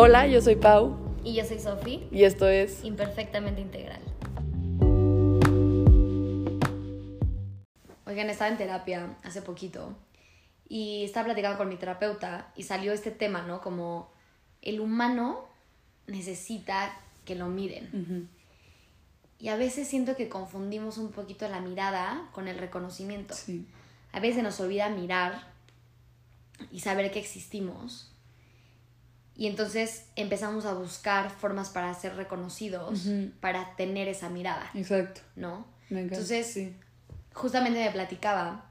[0.00, 4.00] Hola, yo soy Pau Y yo soy Sofi, y esto es imperfectamente integral.
[8.06, 9.96] Oigan, estaba en terapia hace poquito
[10.68, 13.60] y estaba platicando con mi terapeuta y salió este tema, ¿no?
[13.60, 14.12] Como
[14.62, 15.44] el humano
[16.06, 18.28] necesita que lo miren.
[19.40, 23.34] Y a veces siento que confundimos un poquito la mirada con el reconocimiento.
[23.34, 23.66] Sí.
[24.12, 25.48] A veces nos olvida mirar
[26.70, 28.12] y saber que existimos.
[29.38, 33.04] Y entonces empezamos a buscar formas para ser reconocidos,
[33.40, 35.20] para tener esa mirada, Exacto.
[35.36, 35.64] ¿no?
[35.88, 36.16] Me encanta.
[36.16, 36.76] Entonces, sí.
[37.32, 38.68] Justamente me platicaba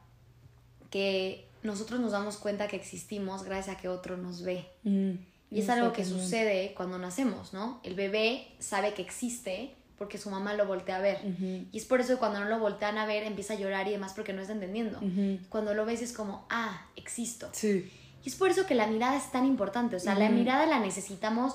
[0.90, 4.68] que nosotros nos damos cuenta que existimos gracias a que otro nos ve.
[4.84, 5.12] Mm,
[5.52, 7.80] Y es algo que sucede cuando nacemos, ¿no?
[7.84, 11.20] El bebé sabe que existe porque su mamá lo voltea a ver.
[11.26, 11.66] Ujú.
[11.72, 13.92] Y es por eso que cuando no lo voltean a ver empieza a llorar y
[13.92, 15.00] demás porque no está entendiendo.
[15.48, 17.50] Cuando lo ves es como, ah, existo.
[17.54, 17.90] Sí.
[18.28, 19.96] Y es por eso que la mirada es tan importante.
[19.96, 21.54] O sea, la mirada la necesitamos.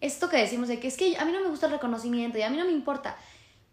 [0.00, 2.42] Esto que decimos de que es que a mí no me gusta el reconocimiento y
[2.42, 3.16] a mí no me importa.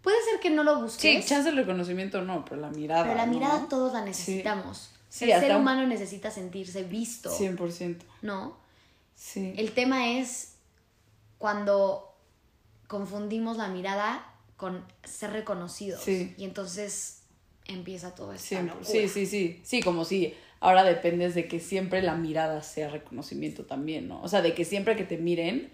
[0.01, 3.03] Puede ser que no lo Sí, busques, chance el reconocimiento no, pero la mirada.
[3.03, 3.33] pero la ¿no?
[3.33, 4.89] mirada todos la necesitamos.
[5.09, 7.99] Sí, el ser un- humano necesita sentirse visto, 100%.
[8.23, 8.57] ¿no?
[9.13, 9.53] Sí.
[9.55, 10.53] El tema es
[11.37, 12.15] cuando
[12.87, 14.25] confundimos la mirada
[14.57, 16.01] con ser reconocidos.
[16.01, 16.33] Sí.
[16.37, 17.21] Y entonces
[17.65, 18.47] empieza todo esto.
[18.47, 18.75] Siempre.
[18.83, 19.61] Sí, sí, sí.
[19.63, 24.21] Sí, como si ahora dependes de que siempre la mirada sea reconocimiento también, ¿no?
[24.21, 25.69] O sea, de que siempre que te miren,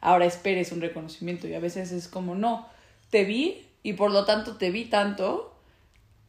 [0.00, 1.46] ahora esperes un reconocimiento.
[1.48, 2.66] Y a veces es como, no,
[3.10, 5.54] te vi y por lo tanto te vi tanto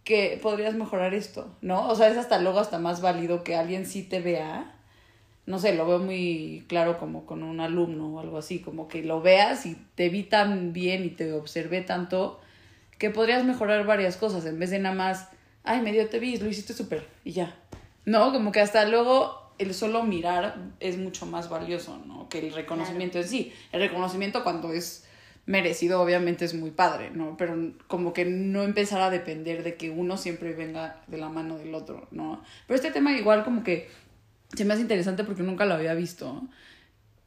[0.04, 1.88] que podrías mejorar esto, ¿no?
[1.88, 4.76] O sea, es hasta luego hasta más válido que alguien sí te vea.
[5.46, 9.04] No sé, lo veo muy claro como con un alumno o algo así, como que
[9.04, 12.40] lo veas y te vi tan bien y te observé tanto
[12.98, 15.30] que podrías mejorar varias cosas en vez de nada más,
[15.64, 17.56] ay, medio te vi, lo hiciste súper y ya.
[18.06, 22.28] No, como que hasta luego el solo mirar es mucho más valioso, ¿no?
[22.30, 23.54] Que el reconocimiento en sí.
[23.72, 25.06] El reconocimiento cuando es
[25.46, 27.36] merecido obviamente es muy padre, ¿no?
[27.38, 27.56] Pero
[27.88, 31.76] como que no empezar a depender de que uno siempre venga de la mano del
[31.76, 32.44] otro, ¿no?
[32.68, 33.90] Pero este tema igual como que
[34.56, 36.44] se me hace interesante porque nunca lo había visto.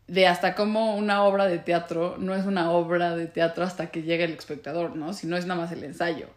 [0.06, 4.02] De hasta como una obra de teatro no es una obra de teatro hasta que
[4.02, 5.12] llega el espectador, ¿no?
[5.12, 6.28] Si no es nada más el ensayo.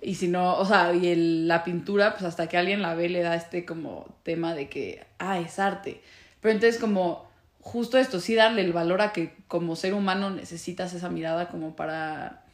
[0.00, 3.08] Y si no, o sea, y el- la pintura, pues hasta que alguien la ve
[3.08, 6.00] le da este como tema de que, ah, es arte.
[6.40, 7.26] Pero entonces como
[7.60, 11.74] justo esto, sí darle el valor a que como ser humano necesitas esa mirada como
[11.74, 12.44] para,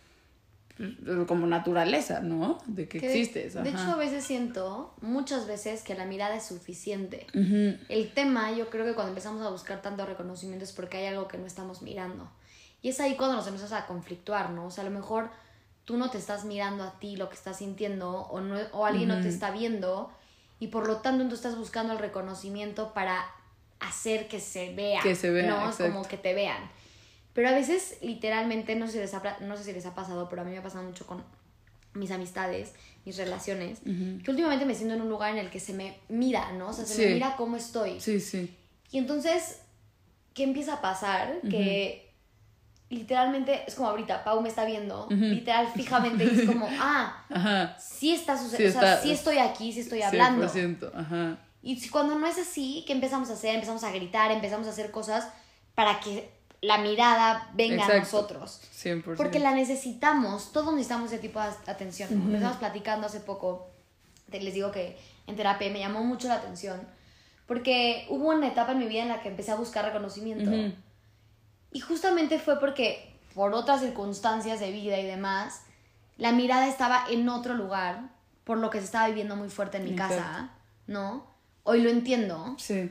[0.77, 0.91] pues,
[1.29, 2.59] como naturaleza, ¿no?
[2.67, 3.55] De que, Que existes.
[3.55, 3.69] De ajá.
[3.69, 7.27] hecho, a veces siento, muchas veces, que la mirada es suficiente.
[7.35, 7.77] Ujú.
[7.89, 11.29] El tema, yo creo que cuando empezamos a buscar tanto reconocimiento es porque hay algo
[11.29, 12.29] que no estamos mirando.
[12.83, 14.67] Y es ahí cuando nos empezamos a conflictuar, ¿no?
[14.67, 15.31] O sea, a lo mejor
[15.85, 19.09] tú no te estás mirando a ti lo que estás sintiendo o, no, o alguien
[19.09, 20.11] no te está viendo
[20.59, 23.27] y por lo tanto tú estás buscando el reconocimiento para
[23.81, 25.01] hacer que se vea.
[25.03, 25.67] Que se vea, ¿no?
[25.67, 25.93] exacto.
[25.93, 26.71] Como que te vean.
[27.35, 30.29] Pero a veces, literalmente, no sé, si les ha, no sé si les ha pasado,
[30.29, 31.23] pero a mí me ha pasado mucho con
[31.93, 32.73] mis amistades,
[33.05, 36.53] mis relaciones, que últimamente me siento en un lugar en el que se me mira,
[36.53, 36.69] ¿no?
[36.69, 37.03] O sea, se Sí.
[37.03, 38.01] me mira cómo estoy.
[38.01, 38.57] Sí, sí.
[38.91, 39.61] Y entonces,
[40.33, 41.41] ¿qué empieza a pasar?
[41.51, 42.04] Que
[42.91, 47.77] literalmente, es como ahorita, Pau me está viendo, literal, fijamente, y es como, ah, Ajá.
[47.79, 50.47] sí está sucediendo, Sí o sea, sí estoy aquí, sí estoy hablando.
[50.49, 51.39] 100%, ajá.
[51.63, 53.55] Y cuando no es así, ¿qué empezamos a hacer?
[53.55, 55.29] Empezamos a gritar, empezamos a hacer cosas
[55.75, 56.31] para que
[56.61, 58.01] la mirada venga a Exacto.
[58.01, 58.61] nosotros.
[58.83, 59.17] 100%.
[59.17, 62.11] Porque la necesitamos, todos necesitamos ese tipo de atención.
[62.19, 62.27] ¿no?
[62.27, 63.67] Empezamos platicando hace poco,
[64.31, 66.81] te- les digo que en terapia me llamó mucho la atención,
[67.47, 70.51] porque hubo una etapa en mi vida en la que empecé a buscar reconocimiento.
[70.51, 70.73] Ujú.
[71.75, 75.63] Y justamente fue porque, por otras circunstancias de vida y demás,
[76.17, 78.09] la mirada estaba en otro lugar,
[78.45, 80.15] por lo que se estaba viviendo muy fuerte en mi Exacto.
[80.17, 80.51] casa,
[80.87, 81.27] ¿no?
[81.65, 82.91] Hoy lo entiendo, Sí.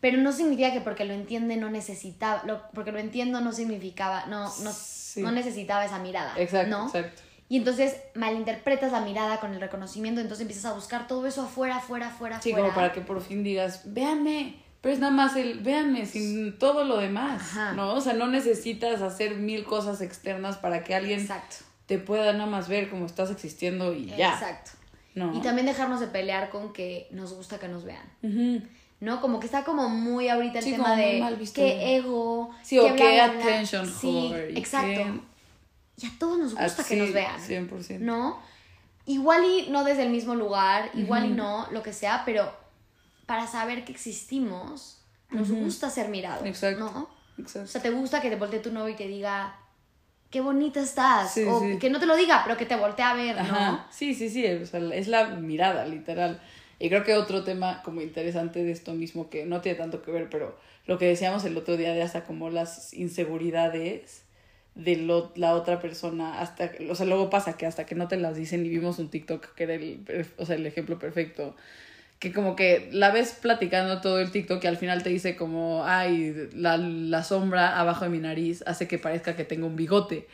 [0.00, 4.26] pero no significa que porque lo entiende no necesitaba, lo- porque lo entiendo no significaba,
[4.26, 5.22] no, no, Sí.
[5.22, 6.86] no necesitaba esa mirada, Exacto, ¿no?
[6.86, 7.22] exacto.
[7.48, 11.76] Y entonces malinterpretas la mirada con el reconocimiento, entonces empiezas a buscar todo eso afuera,
[11.76, 12.68] afuera, afuera, Sí, afuera.
[12.68, 16.84] como para que por fin digas, véanme, pero es nada más el, véanme, sin todo
[16.84, 17.72] lo demás, Ajá.
[17.72, 17.94] ¿no?
[17.94, 21.56] O sea, no necesitas hacer mil cosas externas para que alguien Exacto.
[21.86, 24.72] te pueda nada más ver como estás existiendo y ya, Exacto.
[25.14, 25.34] ¿no?
[25.34, 28.68] Y también dejarnos de pelear con que nos gusta que nos vean.
[29.00, 29.20] ¿no?
[29.20, 31.22] Como que está como muy ahorita el Sí, tema de
[31.54, 34.86] qué ego, Sí, o qué attention Sí, exacto.
[34.88, 35.20] qué-
[36.04, 37.98] Y a todos nos gusta que Así, nos vean, 100%.
[38.00, 38.38] ¿no?
[39.06, 42.61] Igual y no desde el mismo lugar, igual y no, lo que sea, pero
[43.26, 46.84] para saber que existimos, nos gusta ser mirados, Exacto.
[46.84, 47.08] ¿no?
[47.38, 47.68] O Exacto.
[47.68, 49.56] sea, te gusta que te voltee tu novio y te diga,
[50.30, 51.78] qué bonita estás, Sí, o sí.
[51.78, 53.84] que no te lo diga, pero que te voltee a ver, ¿no?
[53.90, 56.40] Sí, sí, sí, o sea, es la mirada, literal.
[56.78, 60.10] Y creo que otro tema como interesante de esto mismo, que no tiene tanto que
[60.10, 64.22] ver, pero lo que decíamos el otro día de hasta como las inseguridades
[64.74, 68.16] de lo, la otra persona, hasta, o sea, luego pasa que hasta que no te
[68.16, 71.54] las dicen y vimos un TikTok que era el, o sea, el ejemplo perfecto,
[72.22, 75.84] que como que la ves platicando todo el TikTok y al final te dice como,
[75.84, 80.28] ay, la, la sombra abajo de mi nariz hace que parezca que tengo un bigote.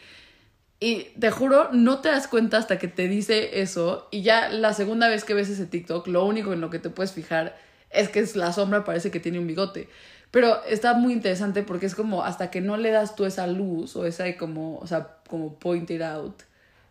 [0.80, 4.74] Y te juro, no te das cuenta hasta que te dice eso y ya la
[4.74, 7.56] segunda vez que ves ese TikTok, lo único en lo que te puedes fijar
[7.88, 9.88] es que la sombra parece que tiene un bigote.
[10.30, 13.96] Pero está muy interesante porque es como hasta que no le das tú esa luz
[13.96, 16.42] o esa como, o sea, como pointed out,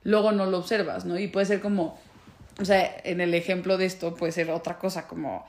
[0.02, 1.20] luego no lo observas, ¿no?
[1.20, 2.00] Y puede ser como,
[2.60, 5.46] o sea, en el ejemplo de esto puede ser otra cosa, como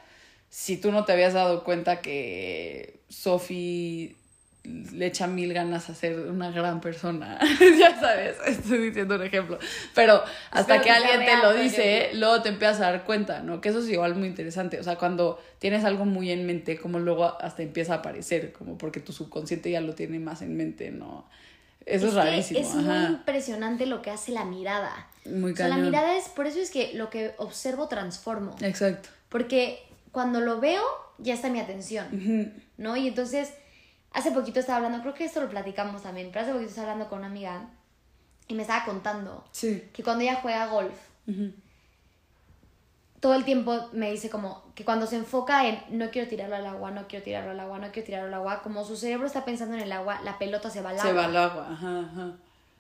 [0.50, 4.16] si tú no te habías dado cuenta que Sophie
[4.93, 7.38] le echa mil ganas a ser una gran persona.
[7.78, 9.58] ya sabes, estoy diciendo un ejemplo.
[9.94, 13.60] Pero hasta que, alguien te lo dice, luego te empiezas a dar cuenta, ¿no?
[13.60, 14.78] Que eso es igual muy interesante.
[14.78, 18.76] O sea, cuando tienes algo muy en mente, como luego hasta empieza a aparecer, como
[18.76, 21.26] porque tu subconsciente ya lo tiene más en mente, ¿no?
[21.87, 22.60] Eso es, rarísimo.
[22.60, 25.07] Es muy impresionante lo que hace la mirada.
[25.29, 28.55] Muy o sea, la mirada es, por eso es que lo que observo transformo.
[28.61, 29.09] Exacto.
[29.29, 29.83] Porque
[30.13, 30.83] cuando lo veo,
[31.19, 32.97] ya está mi atención, ¿no?
[32.97, 33.53] Y entonces
[34.13, 37.11] hace poquito estaba hablando, creo que esto lo platicamos también, pero hace poquito estaba hablando
[37.11, 37.71] con una amiga
[38.47, 40.95] y me estaba contando que cuando ella juega golf,
[43.21, 46.67] todo el tiempo me dice como que cuando se enfoca en no quiero tirarlo al
[46.67, 49.45] agua, no quiero tirarlo al agua, no quiero tirarlo al agua, como su cerebro está
[49.45, 51.11] pensando en el agua, la pelota se va al agua.
[51.11, 52.37] Se va al agua, ajá, ajá.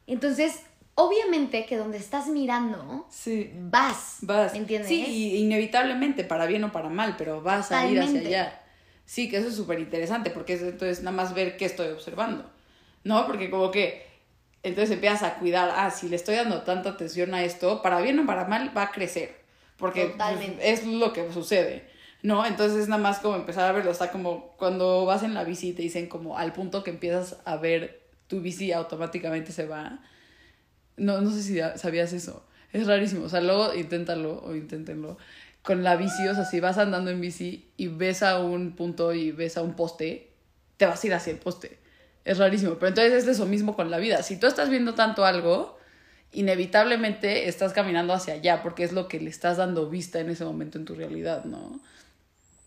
[0.06, 0.62] Entonces,
[0.98, 3.52] obviamente que donde estás mirando, sí.
[3.54, 4.18] vas.
[4.22, 4.52] Vas.
[4.54, 4.88] ¿Entiendes?
[4.88, 8.60] Sí, inevitablemente, para bien o para mal, pero vas a ir hacia allá.
[9.04, 12.50] Sí, que eso es súper interesante, porque es entonces nada más ver qué estoy observando,
[13.04, 13.26] ¿no?
[13.26, 14.06] Porque como que
[14.64, 18.18] entonces empiezas a cuidar, ah, si le estoy dando tanta atención a esto, para bien
[18.18, 19.36] o para mal va a crecer,
[19.76, 21.88] porque pues, es lo que sucede,
[22.22, 22.44] ¿no?
[22.44, 25.72] Entonces es nada más como empezar a verlo, está como cuando vas en la bici
[25.72, 30.00] te dicen como al punto que empiezas a ver tu bici automáticamente se va.
[30.98, 32.44] No, no sé si sabías eso.
[32.72, 33.24] Es rarísimo.
[33.24, 35.16] O sea, luego inténtalo o inténtenlo
[35.62, 39.12] con la bici, o sea, si vas andando en bici y ves a un punto
[39.12, 40.30] y ves a un poste,
[40.78, 41.78] te vas a ir hacia el poste.
[42.24, 42.74] Es rarísimo.
[42.74, 44.22] Pero entonces es eso mismo con la vida.
[44.22, 45.78] Si tú estás viendo tanto algo,
[46.32, 50.44] inevitablemente estás caminando hacia allá porque es lo que le estás dando vista en ese
[50.44, 51.80] momento en tu realidad, ¿no?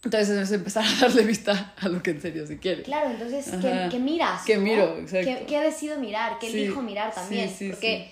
[0.03, 2.83] Entonces es empezar a darle vista a lo que en serio se quiere.
[2.83, 3.51] Claro, entonces,
[3.89, 4.43] ¿qué, miras?
[4.45, 4.97] ¿Qué miro?
[4.97, 5.27] Exacto.
[5.39, 6.37] ¿Qué, ¿Qué, decido mirar?
[6.39, 7.49] ¿Qué elijo mirar también?
[7.49, 8.11] Sí, sí, porque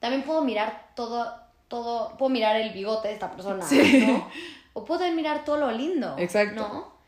[0.00, 3.64] también puedo mirar todo todo, puedo mirar el bigote de esta persona,
[4.06, 4.28] ¿no?
[4.72, 6.60] O puedo mirar todo lo lindo, Exacto.
[6.60, 6.98] ¿no?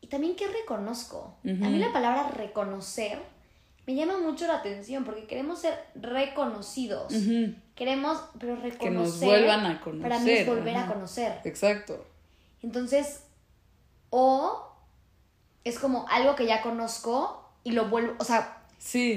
[0.00, 1.36] Y también qué reconozco.
[1.44, 3.18] A mí la palabra reconocer
[3.86, 7.12] me llama mucho la atención porque queremos ser reconocidos.
[7.74, 8.78] Queremos, pero reconocer.
[8.78, 10.08] Que nos vuelvan a conocer.
[10.08, 11.40] Para mí es volver a conocer.
[11.44, 12.06] Exacto.
[12.62, 13.24] Entonces,
[14.10, 14.72] o
[15.64, 18.55] es como algo que ya conozco y lo vuelvo, o sea,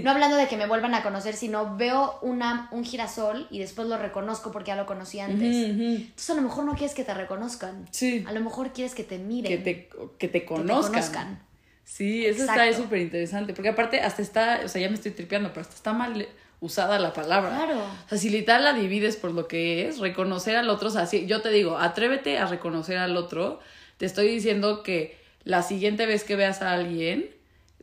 [0.04, 3.88] no hablando de que me vuelvan a conocer, sino veo una, un girasol y después
[3.88, 5.56] lo reconozco porque ya lo conocí antes.
[5.56, 7.88] Entonces a lo mejor no quieres que te reconozcan.
[7.92, 8.24] Sí.
[8.28, 9.52] A lo mejor quieres que te miren.
[9.52, 11.44] Que te, que te conozcan.
[11.84, 13.54] Sí, eso está súper interesante.
[13.54, 16.28] Porque aparte hasta está, o sea, ya me estoy tripeando, pero hasta está mal
[16.62, 17.56] usada la palabra.
[17.56, 17.86] Claro.
[18.24, 21.50] Literal la divides por lo que es, reconocer al otro, o sea, si yo te
[21.50, 23.60] digo, atrévete a reconocer al otro,
[23.98, 27.30] te estoy diciendo que la siguiente vez que veas a alguien,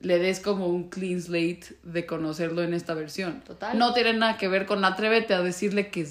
[0.00, 3.40] le des como un clean slate de conocerlo en esta versión.
[3.42, 3.78] Total.
[3.78, 6.06] No tiene nada que ver con atrévete a decirle que,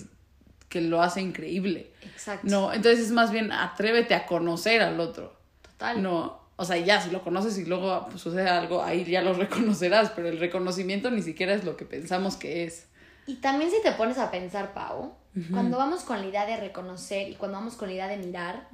[0.70, 1.92] que lo hace increíble.
[2.02, 2.48] Exacto.
[2.50, 5.36] No, entonces es más bien atrévete a conocer al otro.
[5.62, 6.02] Total.
[6.02, 9.34] No, o sea, ya si lo conoces y luego pues, sucede algo, ahí ya lo
[9.46, 12.88] reconocerás, pero el reconocimiento ni siquiera es lo que pensamos que es.
[13.28, 15.14] Y también si te pones a pensar, Pau,
[15.52, 18.70] cuando vamos con la idea de reconocer y cuando vamos con la idea de mirar,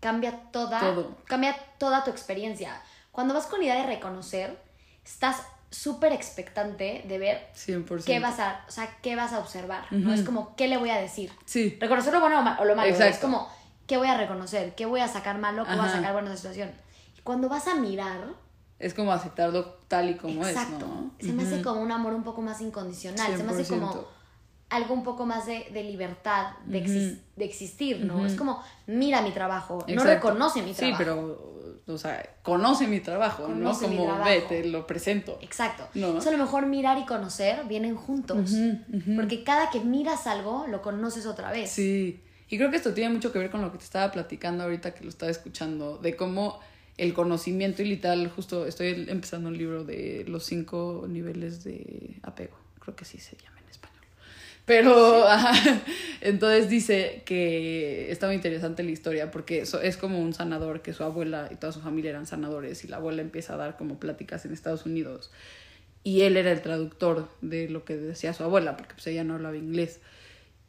[0.00, 1.16] cambia toda, Todo.
[1.24, 2.80] cambia toda tu experiencia
[3.14, 4.58] cuando vas con la idea de reconocer,
[5.04, 5.40] estás
[5.70, 8.02] súper expectante de ver 100%.
[8.02, 10.12] qué vas a, o sea, qué vas a observar, ¿no?
[10.12, 11.30] Es como, ¿qué le voy a decir?
[11.44, 11.78] Sí.
[11.80, 12.92] Reconocer lo bueno o lo malo.
[12.92, 13.48] Es como,
[13.86, 14.74] ¿qué voy a reconocer?
[14.74, 15.64] ¿Qué voy a sacar malo?
[15.64, 16.72] ¿Qué voy a sacar de esa situación?
[17.16, 18.34] Y cuando vas a mirar...
[18.80, 21.12] Es como aceptarlo tal y como es, ¿no?
[21.20, 23.36] Se me hace como un amor un poco más incondicional.
[23.36, 24.08] Se me hace como
[24.70, 28.26] algo un poco más de, de libertad, de, de existir, ¿no?
[28.26, 30.98] Es como, mira mi trabajo, no reconoce mi trabajo.
[30.98, 31.54] Sí, pero
[31.86, 33.78] o sea, conoce mi trabajo, ¿no?
[33.78, 35.38] Como ve, te lo presento.
[35.42, 35.86] Exacto.
[35.94, 36.18] ¿no?
[36.18, 38.52] a lo mejor mirar y conocer vienen juntos.
[39.16, 41.70] Porque cada que miras algo, lo conoces otra vez.
[41.70, 42.22] Sí.
[42.48, 44.94] Y creo que esto tiene mucho que ver con lo que te estaba platicando ahorita
[44.94, 46.60] que lo estaba escuchando, de cómo
[46.96, 52.56] el conocimiento y literal, justo estoy empezando un libro de los cinco niveles de apego,
[52.78, 53.53] creo que sí se llama
[54.64, 55.82] Pero, ajá,
[56.20, 60.92] entonces dice que está muy interesante la historia porque eso es como un sanador, que
[60.92, 63.98] su abuela y toda su familia eran sanadores y la abuela empieza a dar como
[63.98, 65.30] pláticas en Estados Unidos
[66.02, 69.34] y él era el traductor de lo que decía su abuela porque pues ella no
[69.34, 70.00] hablaba inglés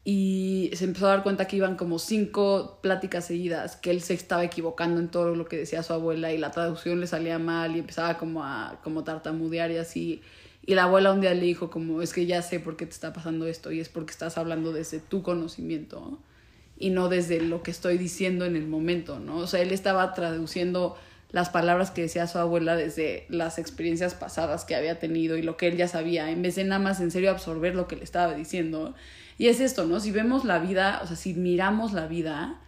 [0.08, 4.14] y se empezó a dar cuenta que iban como cinco pláticas seguidas, que él se
[4.14, 7.76] estaba equivocando en todo lo que decía su abuela y la traducción le salía mal
[7.76, 10.22] y empezaba como a como tartamudear y así.
[10.66, 12.92] Y la abuela un día le dijo como, es que ya sé por qué te
[12.92, 16.18] está pasando esto y es porque estás hablando desde tu conocimiento
[16.78, 19.38] y no desde lo que estoy diciendo en el momento, ¿no?
[19.38, 20.98] O sea, él estaba traduciendo
[21.32, 25.58] las palabras que decía su abuela desde las experiencias pasadas que había tenido y lo
[25.58, 28.04] que él ya sabía, en vez de nada más en serio absorber lo que le
[28.04, 28.96] estaba diciendo
[29.38, 30.00] y es esto, ¿no?
[30.00, 32.62] Si vemos la vida, o sea, si miramos la vida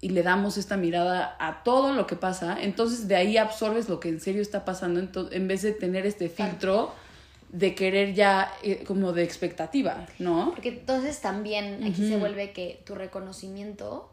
[0.00, 3.98] y le damos esta mirada a todo lo que pasa, entonces de ahí absorbes lo
[3.98, 5.00] que en serio está pasando
[5.30, 6.92] en vez de tener este filtro
[7.50, 10.52] de querer ya eh, como de expectativa, ¿no?
[10.54, 14.12] Porque entonces también aquí se vuelve que tu reconocimiento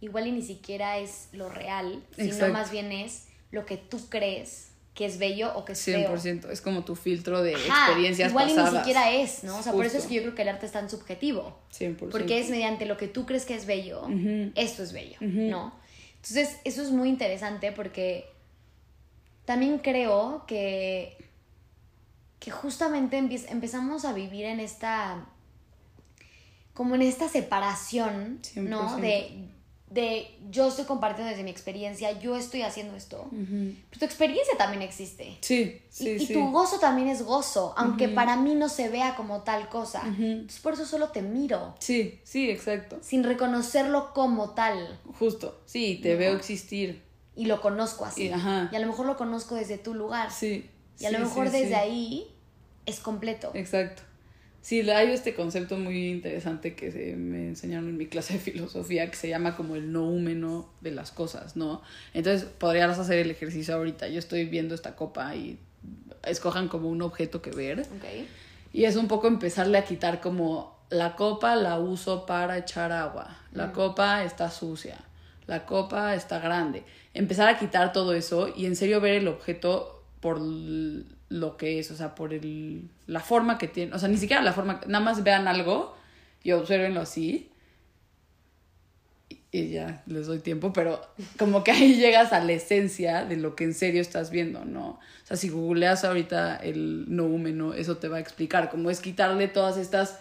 [0.00, 4.72] igual y ni siquiera es lo real, sino más bien es lo que tú crees
[4.96, 6.50] que es bello o que es 100%, feo.
[6.50, 9.58] es como tu filtro de experiencias igual y ni siquiera es, ¿no?
[9.58, 11.60] O sea, por eso es que yo creo que el arte es tan subjetivo.
[11.78, 12.08] 100%.
[12.10, 14.08] Porque es mediante lo que tú crees que es bello,
[14.54, 15.74] esto es bello, ¿no?
[16.16, 18.26] Entonces, eso es muy interesante porque
[19.44, 21.18] también creo que,
[22.40, 25.26] que justamente empezamos a vivir en esta
[26.72, 28.96] como en esta separación, ¿no?
[28.96, 29.50] De
[29.88, 34.82] de yo estoy compartiendo desde mi experiencia, yo estoy haciendo esto, pero tu experiencia también
[34.82, 35.38] existe.
[35.40, 36.16] Sí, sí.
[36.18, 39.68] Y, y tu gozo también es gozo, aunque para mí no se vea como tal
[39.68, 40.02] cosa.
[40.04, 41.74] Entonces por eso solo te miro.
[41.78, 42.98] Sí, sí, exacto.
[43.00, 44.98] Sin reconocerlo como tal.
[45.18, 47.02] Justo, sí, te veo existir.
[47.36, 48.24] Y lo conozco así.
[48.24, 50.32] Y, a lo mejor lo conozco desde tu lugar.
[50.32, 50.68] Sí.
[50.98, 52.34] Y a lo mejor desde ahí
[52.86, 53.50] es completo.
[53.54, 54.02] Exacto.
[54.66, 59.08] Sí, hay este concepto muy interesante que se me enseñaron en mi clase de filosofía
[59.08, 61.82] que se llama como el noúmeno de las cosas, ¿no?
[62.14, 64.08] Entonces podrías hacer el ejercicio ahorita.
[64.08, 65.60] Yo estoy viendo esta copa y
[66.24, 67.86] escojan como un objeto que ver.
[68.72, 73.38] Y es un poco empezarle a quitar como la copa la uso para echar agua,
[73.52, 73.72] la mm.
[73.72, 74.98] copa está sucia,
[75.46, 76.82] la copa está grande.
[77.14, 80.40] Empezar a quitar todo eso y en serio ver el objeto por
[81.28, 84.42] lo que es, o sea, por el, la forma que tiene, o sea, ni siquiera
[84.42, 85.96] la forma, nada más vean algo
[86.42, 87.50] y observenlo así
[89.50, 91.00] y ya les doy tiempo, pero
[91.38, 94.88] como que ahí llegas a la esencia de lo que en serio estás viendo, ¿no?
[94.88, 99.48] O sea, si googleas ahorita el noúmeno, eso te va a explicar, cómo es quitarle
[99.48, 100.18] todas estas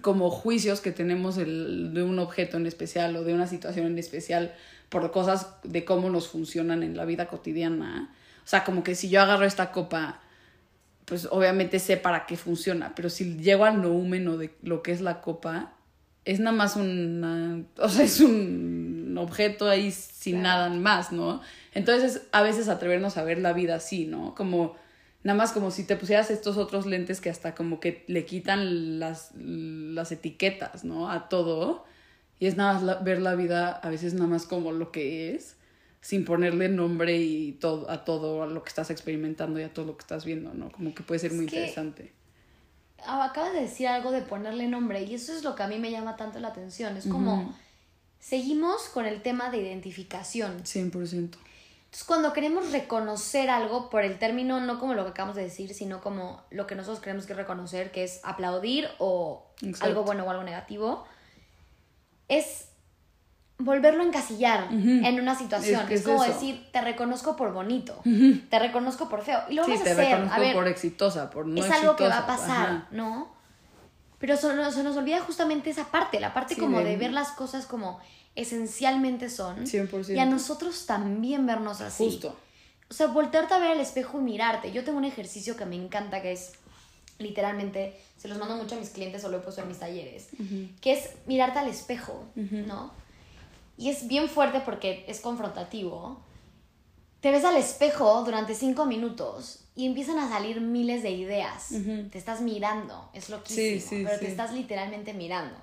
[0.00, 3.98] como juicios que tenemos el, de un objeto en especial o de una situación en
[3.98, 4.54] especial
[4.88, 9.08] por cosas de cómo nos funcionan en la vida cotidiana o sea, como que si
[9.08, 10.20] yo agarro esta copa,
[11.04, 15.00] pues obviamente sé para qué funciona, pero si llego al noúmeno de lo que es
[15.00, 15.74] la copa,
[16.24, 21.40] es nada más un, o sea, es un objeto ahí sin nada más, ¿no?
[21.74, 24.34] Entonces, a veces atrevernos a ver la vida así, ¿no?
[24.34, 24.76] Como,
[25.24, 29.00] nada más como si te pusieras estos otros lentes que hasta como que le quitan
[29.00, 31.10] las, las etiquetas, ¿no?
[31.10, 31.84] A todo.
[32.38, 35.56] Y es nada más ver la vida a veces nada más como lo que es
[36.02, 39.96] sin ponerle nombre y todo a todo lo que estás experimentando y a todo lo
[39.96, 40.70] que estás viendo, ¿no?
[40.70, 42.12] Como que puede ser muy interesante.
[43.06, 45.92] Acabas de decir algo de ponerle nombre y eso es lo que a mí me
[45.92, 46.96] llama tanto la atención.
[46.96, 47.56] Es como,
[48.18, 50.64] seguimos con el tema de identificación.
[50.64, 50.92] 100%.
[50.92, 55.72] Entonces, cuando queremos reconocer algo por el término, no como lo que acabamos de decir,
[55.72, 59.46] sino como lo que nosotros creemos que reconocer, que es aplaudir o
[59.80, 61.04] algo bueno o algo negativo,
[62.28, 62.71] es
[63.58, 65.86] volverlo a encasillar en una situación.
[65.90, 69.40] Es, como decir, te reconozco por bonito, te reconozco por feo.
[69.48, 72.88] Y lo sí, te reconozco por exitosa, por no Es algo que va a pasar,
[72.90, 73.32] ¿no?
[74.18, 76.96] Pero se nos, se nos, olvida justamente esa parte, la parte como de...
[76.96, 77.98] ver las cosas como
[78.36, 79.66] esencialmente son.
[79.66, 80.14] 100%.
[80.14, 82.04] Y a nosotros también vernos así.
[82.04, 82.36] Justo.
[82.88, 84.70] O sea, voltearte a ver al espejo y mirarte.
[84.70, 86.52] Yo tengo un ejercicio que me encanta que es
[87.18, 90.28] literalmente, se los mando mucho a mis clientes o lo he puesto en mis talleres,
[90.80, 92.92] que es mirarte al espejo, ¿no?
[93.82, 96.20] Y es bien fuerte porque es confrontativo,
[97.20, 101.70] te ves al espejo durante cinco minutos y empiezan a salir miles de ideas.
[102.12, 105.56] Te estás mirando, es loquísimo, pero te estás literalmente mirando.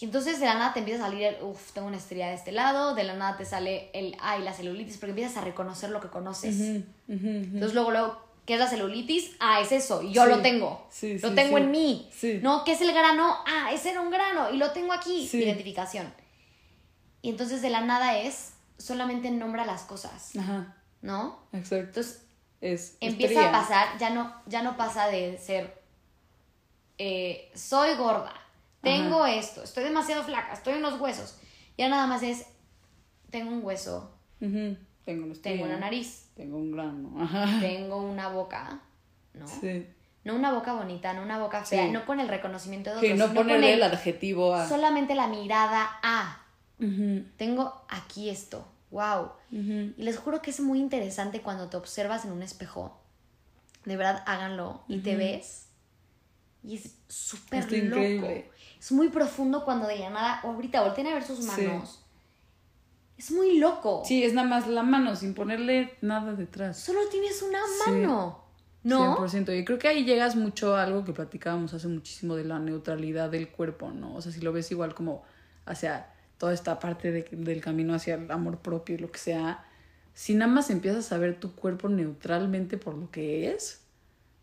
[0.00, 2.34] Y entonces de la nada te empieza a salir el, uff, tengo una estrella de
[2.34, 5.90] este lado, de la nada te sale el, ay, la celulitis, porque empiezas a reconocer
[5.90, 6.60] lo que conoces.
[7.08, 9.32] Entonces luego, luego, ¿qué es la celulitis?
[9.40, 10.86] Ah, es eso, y yo lo tengo.
[11.02, 12.08] lo tengo en mí.
[12.40, 12.62] ¿No?
[12.62, 13.36] ¿Qué es el grano?
[13.48, 15.28] Ah, ese era un grano, y lo tengo aquí.
[15.32, 16.19] Identificación.
[17.22, 20.34] Y entonces de la nada es, solamente nombra las cosas.
[20.36, 20.76] Ajá.
[21.02, 21.38] ¿No?
[21.52, 21.86] Exacto.
[22.00, 22.26] Entonces
[22.60, 25.80] es, empieza a pasar, ya no, ya no pasa de ser
[26.98, 28.34] eh, soy gorda,
[28.82, 31.38] tengo esto, estoy demasiado flaca, estoy en los huesos.
[31.78, 32.44] Ya nada más es,
[33.30, 34.76] tengo un hueso, Ujú.
[35.04, 37.14] Tengo, una tengo una nariz, Tengo un grano.
[37.22, 37.58] Ajá.
[37.60, 38.80] tengo una boca,
[39.34, 39.46] ¿no?
[39.48, 39.86] Sí.
[40.24, 41.90] No una boca bonita, no una boca fea, Sí.
[41.92, 44.68] no con el reconocimiento de Que otros, no sino con ponerle el- el adjetivo a.
[44.68, 46.39] solamente la mirada a,
[47.36, 49.30] Tengo aquí esto, wow.
[49.50, 52.98] Y les juro que es muy interesante cuando te observas en un espejo.
[53.84, 55.66] De verdad, háganlo y te ves.
[56.62, 57.76] Y es súper loco.
[58.00, 58.50] increíble.
[58.78, 61.46] Es muy profundo cuando de la nada, ahorita volteen a ver sus Sí.
[61.62, 62.04] manos.
[63.16, 64.02] Es muy loco.
[64.06, 66.78] Sí, es nada más la mano, sin ponerle nada detrás.
[66.78, 67.90] Solo tienes una Sí.
[67.90, 68.44] mano.
[68.82, 69.16] ¿No?
[69.18, 69.52] 100%.
[69.54, 73.28] Y creo que ahí llegas mucho a algo que platicábamos hace muchísimo de la neutralidad
[73.28, 74.14] del cuerpo, ¿no?
[74.14, 75.22] O sea, si lo ves igual como
[75.66, 76.10] hacia
[76.40, 79.62] toda esta parte de- del camino hacia el amor propio y lo que sea,
[80.14, 83.82] si nada más empiezas a ver tu cuerpo neutralmente por lo que es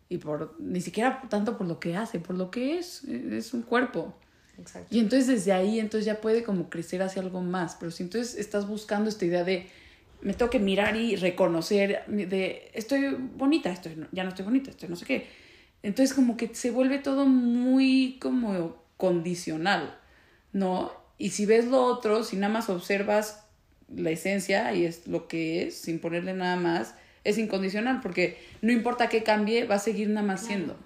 [0.08, 3.62] y por ni siquiera tanto por lo que hace, por lo que es, es un
[3.62, 4.14] cuerpo.
[4.56, 4.94] Exacto.
[4.94, 8.36] Y entonces desde ahí entonces ya puede como crecer hacia algo más, pero si entonces
[8.38, 9.68] estás buscando esta idea de
[10.22, 14.88] me tengo que mirar y reconocer de estoy bonita, estoy ya no estoy bonita, estoy
[14.88, 15.26] no sé qué.
[15.82, 19.98] Entonces como que se vuelve todo muy como condicional,
[20.52, 20.92] ¿no?
[21.18, 23.44] Y si ves lo otro, si nada más observas
[23.94, 26.94] la esencia y es lo que es, sin ponerle nada más,
[27.24, 30.76] es incondicional porque no importa qué cambie, va a seguir nada más siendo.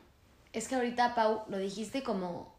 [0.53, 2.53] Es que ahorita, Pau, lo dijiste como.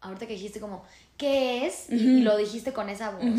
[0.00, 0.84] Ahorita que dijiste como,
[1.16, 1.86] ¿qué es?
[1.88, 3.38] Y, y lo dijiste con esa voz.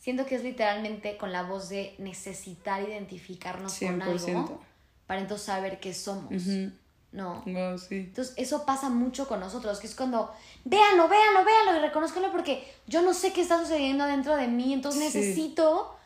[0.00, 4.02] Siento que es literalmente con la voz de necesitar identificarnos con 100%.
[4.02, 4.60] algo
[5.06, 6.32] para entonces saber qué somos.
[6.32, 6.70] Ujú.
[7.12, 7.42] No.
[7.44, 7.96] Wow, sí.
[7.96, 10.32] Entonces, eso pasa mucho con nosotros, que es cuando,
[10.64, 14.72] véanlo, véanlo, véanlo y reconozcanlo porque yo no sé qué está sucediendo dentro de mí,
[14.72, 15.18] entonces Sí.
[15.18, 15.96] necesito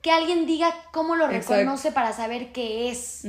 [0.00, 1.56] que alguien diga cómo lo Exacto.
[1.56, 3.24] reconoce para saber qué es.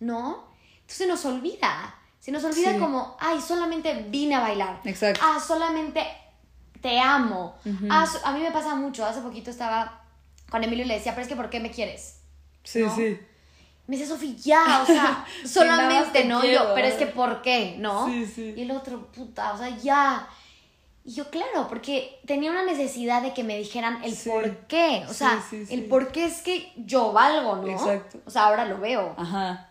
[0.00, 0.44] ¿no?
[0.82, 2.78] Entonces nos olvida, se nos olvida Sí.
[2.78, 4.80] como, ay, solamente vine a bailar.
[4.84, 5.20] Exacto.
[5.24, 6.04] Ah, solamente
[6.80, 7.56] te amo.
[7.90, 10.04] Ah, so- a mí me pasa mucho, hace poquito estaba
[10.48, 12.20] con Emilio y le decía, pero es que ¿por qué me quieres?
[12.62, 12.94] Sí, ¿no?
[12.94, 13.18] sí.
[13.88, 16.40] Me dice, Sofi, ya, o sea, solamente, te ¿no?
[16.40, 17.74] quiero, yo, pero es que ¿por qué?
[17.78, 18.06] ¿no?
[18.06, 18.54] Sí, sí.
[18.54, 20.28] Y el otro, puta, o sea, ya.
[21.04, 24.28] Y yo, claro, porque tenía una necesidad de que me dijeran el Sí.
[24.28, 25.06] por qué.
[25.08, 25.72] O sea, sí, sí.
[25.74, 27.66] el por qué es que yo valgo, ¿no?
[27.66, 28.20] Exacto.
[28.26, 29.14] O sea, ahora lo veo.
[29.16, 29.70] Ajá.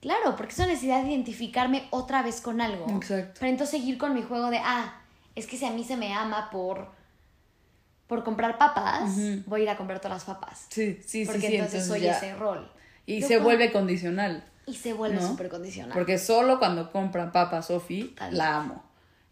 [0.00, 2.86] Claro, porque es una necesidad de identificarme otra vez con algo.
[2.90, 3.40] Exacto.
[3.40, 5.00] Para entonces seguir con mi juego de, ah,
[5.34, 6.88] es que si a mí se me ama por,
[8.06, 10.66] por comprar papas, voy a ir a comprar todas las papas.
[10.68, 11.54] Sí, sí, porque sí, sí.
[11.56, 12.16] entonces, soy ya.
[12.16, 12.70] ese rol.
[13.06, 14.44] Y Yo se con- vuelve condicional.
[14.66, 15.26] Y se vuelve ¿no?
[15.26, 15.92] súper condicional.
[15.92, 18.82] Porque solo cuando compra papas Sofi, la amo.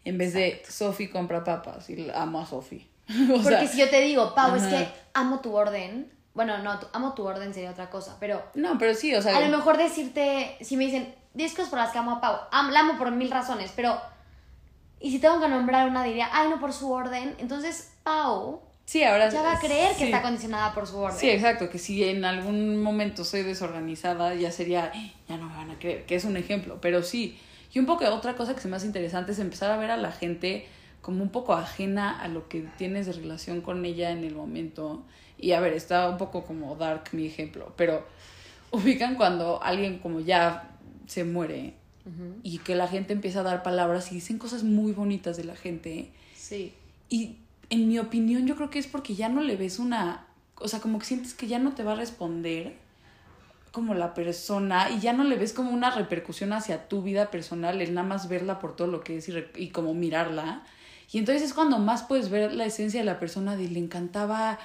[0.03, 2.87] En vez de Sofi compra papas y la amo a Sofi.
[3.27, 6.11] Porque sea, si yo te digo, Pau, es que amo tu orden.
[6.33, 9.37] Bueno, no, tu- amo tu orden sería otra cosa, pero no, pero sí, o sea,
[9.37, 12.37] a lo mejor decirte, si me dicen 10 cosas por las que amo a Pau,
[12.51, 13.99] am- la amo por mil razones, pero.
[14.99, 17.35] Y si tengo que nombrar una, diría, ay, no por su orden.
[17.39, 20.03] Entonces, Pau sí, ahora ya va a creer que sí.
[20.05, 21.17] está condicionada por su orden.
[21.19, 25.55] Sí, exacto, que si en algún momento soy desorganizada, ya sería, "Eh, ya no me
[25.55, 27.37] van a creer, que es un ejemplo, pero sí.
[27.73, 29.97] Y un poco otra cosa que se me hace interesante es empezar a ver a
[29.97, 30.67] la gente
[31.01, 35.03] como un poco ajena a lo que tienes de relación con ella en el momento.
[35.39, 38.05] Y a ver, está un poco como dark mi ejemplo, pero
[38.71, 40.69] ubican cuando alguien como ya
[41.07, 41.73] se muere
[42.05, 42.35] Ujú.
[42.43, 45.55] y que la gente empieza a dar palabras y dicen cosas muy bonitas de la
[45.55, 46.11] gente.
[46.35, 46.73] Sí.
[47.09, 47.37] Y
[47.71, 50.27] en mi opinión, yo creo que es porque ya no le ves una.
[50.57, 52.75] O sea, como que sientes que ya no te va a responder
[53.71, 57.81] como la persona y ya no le ves como una repercusión hacia tu vida personal,
[57.81, 60.61] el nada más verla por todo lo que es y, re- y como mirarla.
[61.11, 64.59] Y entonces es cuando más puedes ver la esencia de la persona de le encantaba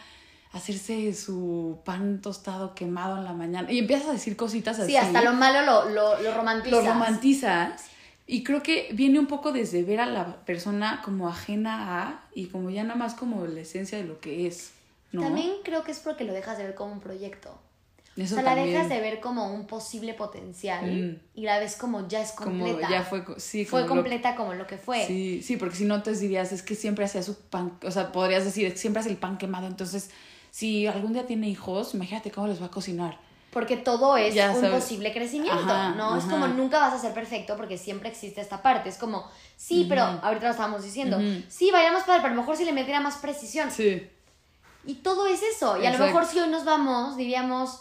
[0.53, 4.97] hacerse su pan tostado quemado en la mañana y empiezas a decir cositas así Sí,
[4.97, 6.85] hasta lo malo lo, lo, lo romantizas.
[6.85, 7.85] lo romantizas.
[8.27, 12.47] Y creo que viene un poco desde ver a la persona como ajena a y
[12.47, 14.73] como ya nada más como la esencia de lo que es.
[15.13, 15.21] ¿no?
[15.21, 17.57] También creo que es porque lo dejas de ver como un proyecto.
[18.17, 21.21] Eso o sea, la dejas de ver como un posible potencial Mm.
[21.39, 22.89] y la ves como ya es como completa.
[22.91, 25.07] ya fue, como lo- completa como lo que fue.
[25.07, 28.11] Sí, sí, porque si no te dirías, es que siempre hacía su pan, o sea,
[28.13, 30.11] podrías decir, siempre hace el pan quemado, entonces,
[30.51, 33.21] si algún día tiene hijos, imagínate cómo les va a cocinar.
[33.53, 34.83] Porque todo es Ya un sabes.
[34.83, 36.17] posible crecimiento, Ajá, ¿no?
[36.19, 38.89] Es como nunca vas a ser perfecto porque siempre existe esta parte.
[38.91, 41.43] Es como, sí, pero ahorita lo estábamos diciendo, Ujú.
[41.49, 43.71] sí, bailamos padre, pero a lo mejor si le metiera más precisión.
[43.71, 44.07] Sí.
[44.85, 45.81] Y todo es eso.
[45.83, 47.81] Y a lo mejor si hoy nos vamos, diríamos,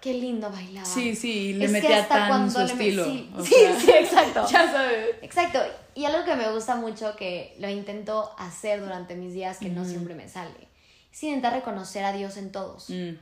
[0.00, 0.86] qué lindo bailaba.
[0.86, 3.04] Sí, sí, le Es que metía hasta tan cuando su le me- estilo.
[3.04, 4.46] Sí, o sí, sea, sí, exacto.
[4.50, 5.16] Ya sabes.
[5.20, 5.60] Exacto.
[5.94, 9.84] Y algo que me gusta mucho, que lo intento hacer durante mis días, que no
[9.84, 10.68] siempre me sale,
[11.12, 12.88] es intentar reconocer a Dios en todos.
[12.88, 13.16] Mm,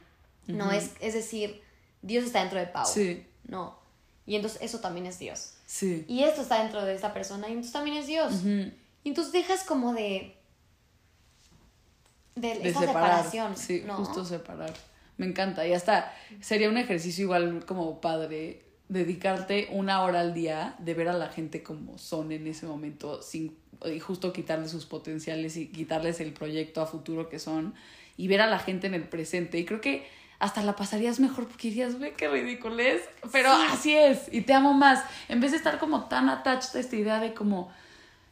[0.47, 1.61] No es, es decir,
[2.03, 2.87] Dios está dentro de Pau.
[2.87, 3.27] Sí.
[3.47, 3.79] No.
[4.27, 5.55] Y entonces eso también es Dios.
[5.67, 6.05] Sí.
[6.09, 8.45] Y esto está dentro de esta persona y entonces también es Dios.
[8.45, 10.35] Y entonces dejas como de...
[12.35, 13.25] De, de esa separar.
[13.25, 13.57] separación.
[13.57, 13.97] Sí, ¿no?
[13.97, 14.73] justo separar.
[15.17, 15.67] Me encanta.
[15.67, 21.09] Y hasta sería un ejercicio igual como padre dedicarte una hora al día de ver
[21.09, 25.69] a la gente como son en ese momento sin y justo quitarles sus potenciales y
[25.69, 27.75] quitarles el proyecto a futuro que son
[28.17, 30.07] y ver a la gente en el presente y creo que
[30.39, 34.55] hasta la pasarías mejor porque dirías, ve qué ridículo es, pero así es y te
[34.55, 37.71] amo más en vez de estar como tan attached a esta idea de como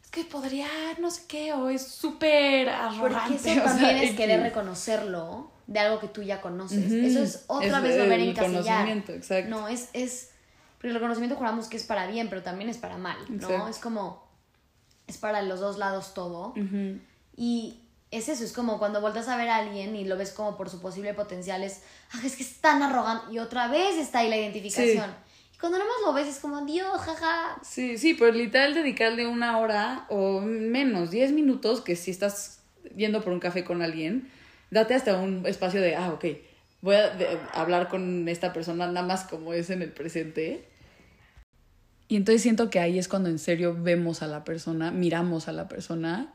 [0.03, 0.67] es que podría
[1.01, 5.51] no sé qué o es súper arrogante Porque eso o sea, también es querer reconocerlo
[5.67, 6.85] de algo que tú ya conoces.
[6.85, 7.05] Ujú.
[7.05, 8.87] Eso es otra Es vez volver a encasillar.
[8.87, 9.49] exacto.
[9.49, 10.31] No, es, es...
[10.77, 13.35] Porque el reconocimiento juramos que es para bien, pero también es para mal, ¿no?
[13.35, 13.67] Exacto.
[13.67, 14.25] Es como...
[15.07, 16.53] Es para los dos lados todo.
[16.55, 16.99] Ujú.
[17.35, 20.55] Y es eso, es como cuando vueltas a ver a alguien y lo ves como
[20.57, 21.81] por su posible potencial, es,
[22.13, 23.33] "Ah, es que es tan arrogante.
[23.33, 25.11] Y otra vez está ahí la identificación.
[25.53, 27.57] Y cuando nada más lo ves es como, Dios, jaja.
[27.63, 32.61] Sí, sí, pero literal dedicarle una hora o menos, 10 minutos, que si estás
[32.95, 34.31] yendo por un café con alguien,
[34.71, 36.25] date hasta un espacio de, ah, ok,
[36.81, 40.67] voy a de- hablar con esta persona nada más como es en el presente.
[42.07, 45.51] Y entonces siento que ahí es cuando en serio vemos a la persona, miramos a
[45.51, 46.33] la persona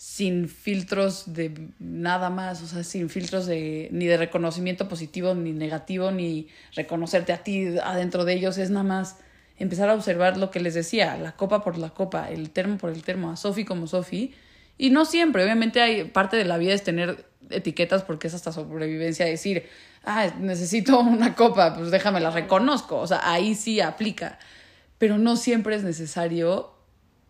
[0.00, 5.52] sin filtros de nada más, o sea, sin filtros de ni de reconocimiento positivo ni
[5.52, 9.18] negativo, ni reconocerte a ti adentro de ellos, es nada más
[9.58, 12.88] empezar a observar lo que les decía, la copa por la copa, el termo por
[12.88, 14.34] el termo, a Sofi como Sofi.
[14.78, 18.52] Y no siempre, obviamente hay parte de la vida es tener etiquetas porque es hasta
[18.52, 19.68] sobrevivencia decir,
[20.06, 24.38] ah, necesito una copa, pues déjame la reconozco, o sea, ahí sí aplica,
[24.96, 26.72] pero no siempre es necesario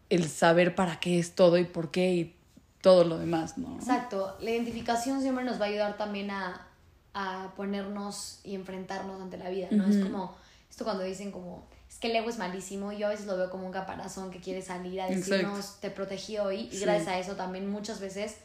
[0.08, 2.39] el saber para qué es todo y por qué y
[2.80, 3.76] todo lo demás, ¿no?
[3.76, 6.66] Exacto, la identificación siempre nos va a ayudar también a,
[7.14, 9.86] a ponernos y enfrentarnos ante la vida, ¿no?
[9.86, 10.34] Es como,
[10.70, 13.50] esto cuando dicen como, es que el ego es malísimo, yo a veces lo veo
[13.50, 15.78] como un caparazón que quiere salir a decirnos, Exacto.
[15.82, 16.84] te protegí hoy, y Sí.
[16.84, 18.36] gracias a eso también muchas veces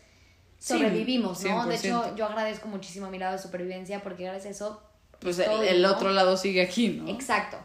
[0.58, 1.65] Sí, sobrevivimos, ¿no?
[1.67, 1.80] De 100%.
[1.80, 4.82] hecho, yo agradezco muchísimo a mi lado de supervivencia porque gracias a eso...
[5.19, 5.91] Pues el, el ¿no?
[5.91, 7.08] otro lado sigue aquí, ¿no?
[7.10, 7.58] Exacto.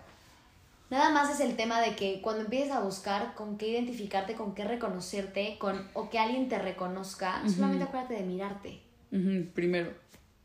[0.90, 4.55] Nada más es el tema de que cuando empieces a buscar con qué identificarte, con
[4.55, 8.81] qué reconocerte, con o que alguien te reconozca, solamente acuérdate de mirarte.
[9.55, 9.92] Primero.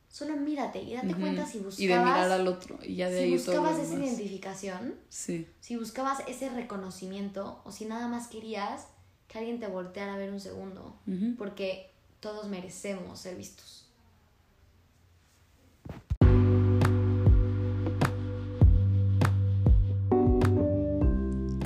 [0.08, 2.80] Solo mírate y date cuenta si buscabas Y de mirar al otro.
[2.82, 5.48] Y ya de si ahí todo lo buscabas esa identificación, Sí.
[5.60, 8.88] si buscabas ese reconocimiento o si nada más querías
[9.28, 10.96] que alguien te volteara a ver un segundo,
[11.38, 13.85] porque todos merecemos ser vistos.